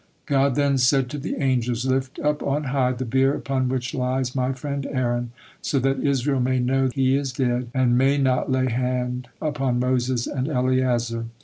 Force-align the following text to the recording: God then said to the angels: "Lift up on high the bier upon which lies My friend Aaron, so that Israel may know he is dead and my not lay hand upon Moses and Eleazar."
God 0.25 0.55
then 0.55 0.79
said 0.79 1.11
to 1.11 1.19
the 1.19 1.35
angels: 1.35 1.85
"Lift 1.85 2.17
up 2.21 2.41
on 2.41 2.63
high 2.63 2.91
the 2.93 3.05
bier 3.05 3.35
upon 3.35 3.69
which 3.69 3.93
lies 3.93 4.33
My 4.33 4.51
friend 4.51 4.87
Aaron, 4.89 5.31
so 5.61 5.77
that 5.77 5.99
Israel 5.99 6.39
may 6.39 6.57
know 6.57 6.89
he 6.91 7.15
is 7.15 7.31
dead 7.31 7.67
and 7.71 7.99
my 7.99 8.17
not 8.17 8.51
lay 8.51 8.65
hand 8.71 9.27
upon 9.39 9.79
Moses 9.79 10.25
and 10.25 10.47
Eleazar." 10.49 11.25